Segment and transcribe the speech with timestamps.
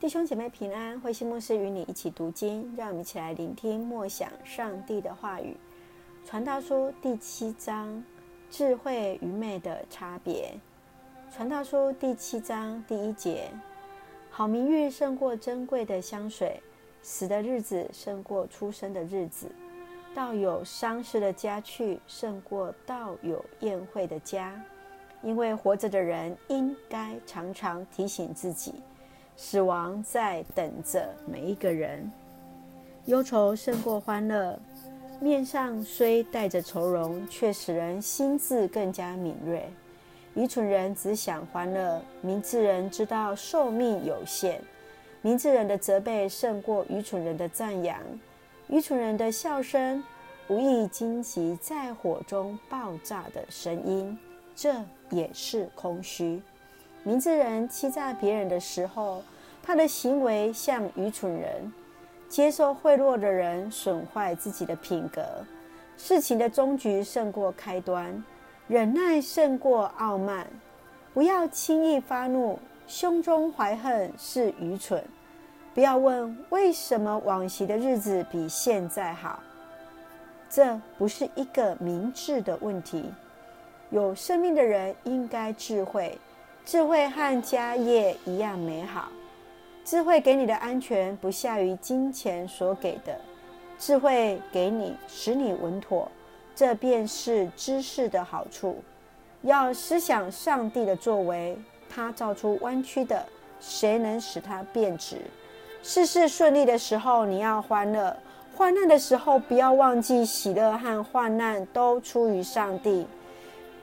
[0.00, 5.54] 弟兄姐妹平安，慧馨牧师与你一起读经，让我们一起来聆听默想上帝的话语。
[6.24, 8.02] 传道书第七章：
[8.50, 10.54] 智慧愚昧的差别。
[11.30, 13.50] 传道书第七章第一节：
[14.30, 16.62] 好名誉胜过珍贵的香水，
[17.02, 19.52] 死的日子胜过出生的日子，
[20.14, 24.58] 到有丧事的家去胜过到有宴会的家，
[25.22, 28.76] 因为活着的人应该常常提醒自己。
[29.42, 32.12] 死亡在等着每一个人，
[33.06, 34.60] 忧愁胜过欢乐，
[35.18, 39.66] 面上虽带着愁容，却使人心智更加敏锐。
[40.34, 44.60] 愚蠢人只想欢乐，明智人知道寿命有限。
[45.22, 47.98] 明智人的责备胜过愚蠢人的赞扬，
[48.68, 50.04] 愚蠢人的笑声
[50.48, 54.16] 无异荆棘在火中爆炸的声音，
[54.54, 54.74] 这
[55.08, 56.42] 也是空虚。
[57.02, 59.22] 明智人欺诈别人的时候，
[59.62, 61.72] 他的行为像愚蠢人；
[62.28, 65.22] 接受贿赂的人损坏自己的品格。
[65.96, 68.22] 事情的终局胜过开端，
[68.68, 70.46] 忍耐胜过傲慢。
[71.14, 75.02] 不要轻易发怒，胸中怀恨是愚蠢。
[75.74, 79.40] 不要问为什么往昔的日子比现在好，
[80.48, 83.10] 这不是一个明智的问题。
[83.90, 86.18] 有生命的人应该智慧。
[86.64, 89.08] 智慧和家业一样美好，
[89.84, 93.18] 智慧给你的安全不下于金钱所给的，
[93.78, 96.08] 智慧给你使你稳妥，
[96.54, 98.76] 这便是知识的好处。
[99.42, 101.58] 要思想上帝的作为，
[101.88, 103.26] 他造出弯曲的，
[103.58, 105.16] 谁能使他变直？
[105.82, 108.14] 事事顺利的时候，你要欢乐；
[108.54, 113.06] 患难的时候，不要忘记喜乐和患难都出于上帝。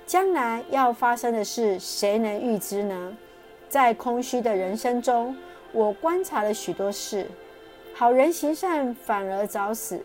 [0.07, 3.17] 将来要发生的事，谁能预知呢？
[3.67, 5.35] 在空虚的人生中，
[5.73, 7.27] 我观察了许多事。
[7.93, 9.97] 好人行善，反而早死；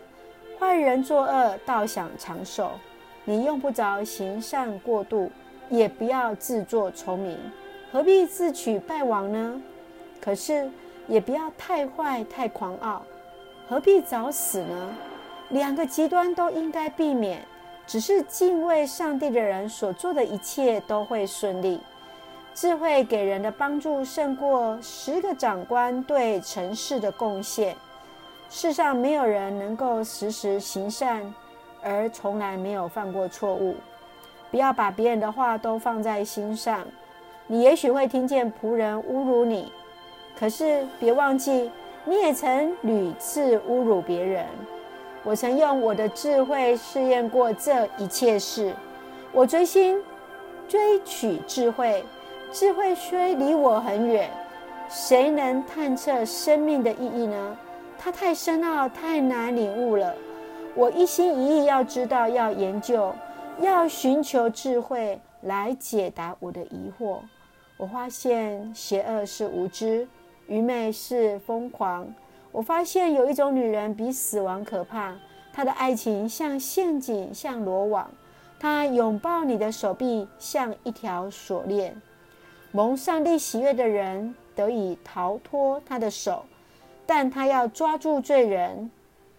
[0.59, 2.71] 坏人作恶，倒想长寿。
[3.23, 5.31] 你用不着行善过度，
[5.69, 7.37] 也不要自作聪明，
[7.89, 9.61] 何必自取败亡呢？
[10.19, 10.69] 可是
[11.07, 13.03] 也不要太坏、太狂傲，
[13.69, 14.93] 何必早死呢？
[15.51, 17.41] 两个极端都应该避免。
[17.85, 21.79] 只是敬畏上帝的人所做的一切都会顺利。
[22.55, 27.75] 智慧给人的帮助胜过十个长官对城市的贡献。
[28.49, 31.33] 世上没有人能够时时行善，
[31.81, 33.75] 而从来没有犯过错误。
[34.51, 36.85] 不要把别人的话都放在心上。
[37.47, 39.71] 你也许会听见仆人侮辱你，
[40.39, 41.71] 可是别忘记，
[42.05, 44.45] 你也曾屡次侮辱别人。
[45.23, 48.73] 我曾用我的智慧试验过这一切事，
[49.31, 50.01] 我追星
[50.67, 52.03] 追取智慧，
[52.51, 54.29] 智慧虽离我很远，
[54.89, 57.57] 谁能探测生命的意义呢？
[57.97, 60.13] 它太深奥，太难领悟了。
[60.75, 63.13] 我一心一意要知道，要研究，
[63.61, 67.19] 要寻求智慧来解答我的疑惑。
[67.77, 70.05] 我发现邪恶是无知，
[70.47, 72.13] 愚昧是疯狂。
[72.53, 75.15] 我发现有一种女人比死亡可怕，
[75.51, 78.07] 她的爱情像陷阱，像罗网。
[78.59, 81.99] 她拥抱你的手臂，像一条锁链。
[82.71, 86.45] 蒙上帝喜悦的人得以逃脱她的手，
[87.07, 88.89] 但她要抓住罪人。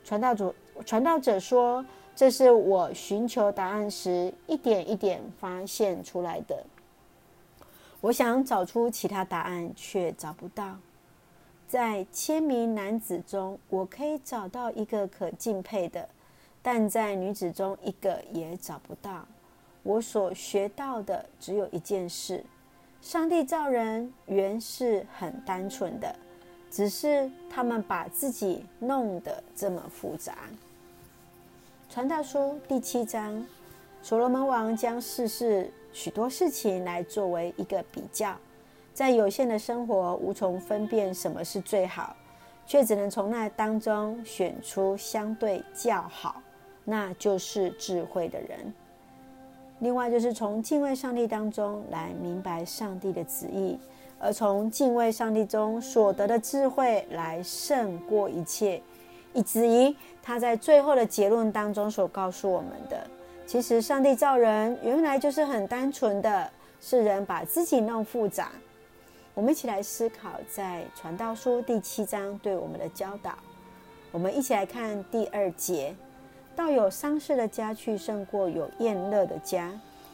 [0.04, 0.52] 传道主，
[0.84, 1.86] 传道者说
[2.16, 6.64] ：“这是我寻求答案时一点一点发现出来的。
[8.00, 10.76] 我想找出其他答案，却找不到。”
[11.66, 16.08] 在千名男子中，我可以找到一个可敬佩的，
[16.62, 19.26] 但在女子中一个也找不到。
[19.82, 22.44] 我所学到的只有一件事：
[23.02, 26.14] 上帝造人原是很单纯的，
[26.70, 30.36] 只是他们把自己弄得这么复杂。
[31.90, 33.44] 传道书第七章，
[34.00, 38.36] 所罗门王将世事许多事情来作为一个比较。
[38.94, 42.14] 在有限的生活，无从分辨什么是最好，
[42.64, 46.40] 却只能从那当中选出相对较好，
[46.84, 48.72] 那就是智慧的人。
[49.80, 53.76] 另外，就是从敬畏上帝当中来明白上帝的旨意，
[54.20, 58.80] 而从敬畏上帝中所得的智慧来胜过一切，
[59.32, 63.04] 以至于他在最后的结论当中所告诉我们的：
[63.44, 66.48] 其实上帝造人原来就是很单纯的，
[66.80, 68.52] 是人把自己弄复杂。
[69.34, 73.34] 我们一起来思考，在《传道书》第七章对我们的教导。
[74.12, 75.92] 我们一起来看第二节：
[76.54, 79.72] 到有丧事的家去，胜过有宴乐的家，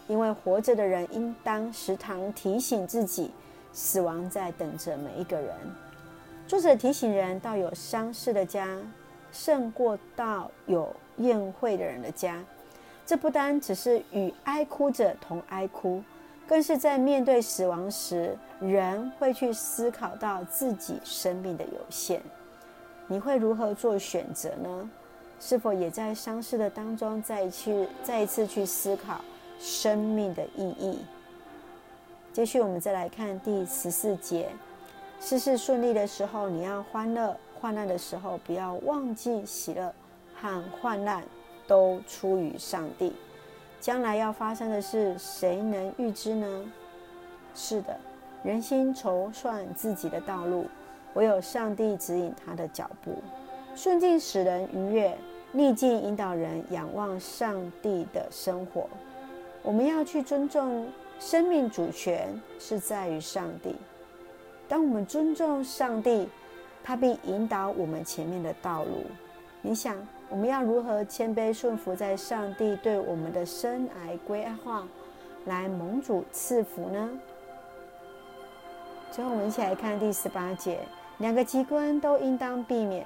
[0.08, 3.30] 因为活着的人应当时常提醒自己，
[3.74, 5.54] 死亡在等着每一个人。
[6.48, 8.78] 作者提醒人，到有丧事的家，
[9.32, 10.88] 胜过到有
[11.18, 12.42] 宴会的人的家。
[13.04, 16.02] 这不单只是与哀哭者同哀哭，
[16.50, 22.20] 更是在面对死亡时，人会去思考到自己生命的有限。
[23.06, 24.90] 你会如何做选择呢？
[25.38, 29.20] 是否也在丧事的当中再去再一次去思考
[29.60, 30.98] 生命的意义？
[32.32, 34.48] 接续，我们再来看第十四节。
[35.20, 39.94] 事事顺利的时候，你要欢乐；患难的时候，不要忘记喜乐
[40.34, 41.22] 和患难
[41.68, 43.12] 都出于上帝。
[43.80, 46.72] 将来要发生的事，谁能预知呢？
[47.54, 47.96] 是的，
[48.44, 50.66] 人心筹算自己的道路，
[51.14, 53.14] 唯有上帝指引他的脚步。
[53.74, 55.16] 顺境使人愉悦，
[55.52, 58.88] 逆境引导人仰望上帝的生活。
[59.62, 60.86] 我们要去尊重
[61.18, 62.28] 生命主权，
[62.58, 63.74] 是在于上帝。
[64.68, 66.28] 当我们尊重上帝，
[66.84, 69.04] 他必引导我们前面的道路。
[69.62, 69.96] 你想，
[70.30, 74.84] 我们要如何谦卑顺服在上帝对我们的生涯规划，
[75.44, 77.10] 来蒙主赐福呢？
[79.10, 80.78] 最后，我们一起来看第十八节：
[81.18, 83.04] 两个极端都应当避免，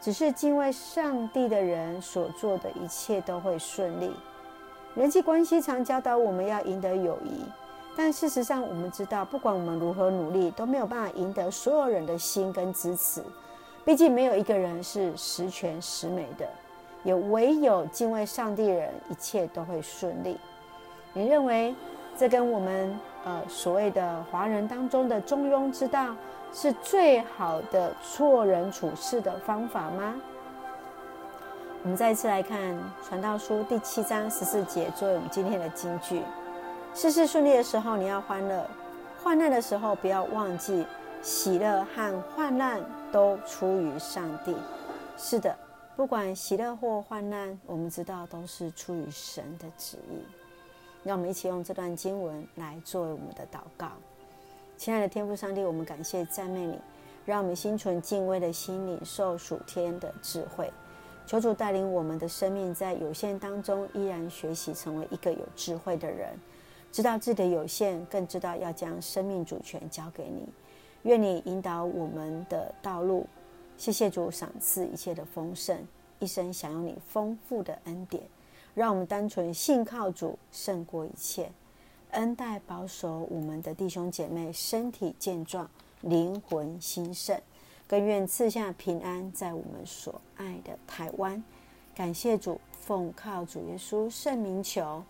[0.00, 4.12] 只是敬畏上帝的人所做的一切都会顺利。
[4.96, 7.44] 人际关系常教导我们要赢得友谊。
[7.96, 13.22] 但事实上，我们知道，不管我们如何努力，都没有办法赢得所有人的心跟支持。
[13.84, 16.48] 毕竟，没有一个人是十全十美的，
[17.04, 20.36] 也唯有敬畏上帝人，一切都会顺利。
[21.12, 21.72] 你认为
[22.16, 26.16] 这跟我们呃所谓的华人当中的中庸之道
[26.52, 30.14] 是最好的做人处事的方法吗？
[31.82, 32.74] 我们再次来看
[33.06, 36.22] 《传道书》第七章十四节，作为我们今天的金句。
[36.94, 38.64] 事事顺利的时候，你要欢乐；
[39.22, 40.86] 患难的时候，不要忘记
[41.20, 42.80] 喜乐和患难
[43.12, 44.56] 都出于上帝。
[45.18, 45.54] 是的，
[45.96, 50.18] 不管喜乐或患难，我们知道都是出于神的旨意。
[51.04, 53.92] 让我们一起用这段经文来作为我们的祷告。
[54.76, 56.80] 亲爱的天父上帝，我们感谢赞美你，
[57.24, 60.68] 让我们心存敬畏的心，领受属天的智慧。
[61.26, 66.36] 求主带领我们的生命，在有限当中依然学习成为一个有智慧的人。
[66.90, 70.48] 知道自己的有限，更知道要将生命主权交给你。
[71.02, 73.28] 愿你引导我们的道路。
[73.76, 75.86] 谢谢主赏赐一切的丰盛，
[76.18, 78.22] 一生享用你丰富的恩典。
[78.74, 81.50] 让我们单纯信靠主，胜过一切。
[82.10, 85.68] 恩待保守我们的弟兄姐妹身体健壮，
[86.00, 87.40] 灵魂兴盛。
[87.86, 91.42] 更愿赐下平安在我们所爱的台湾。
[91.94, 95.04] 感谢主，奉靠主耶稣圣名求，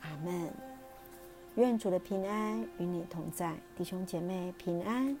[0.00, 0.52] 阿门。
[1.54, 5.16] 愿主的平安与你同在，弟兄姐妹平安。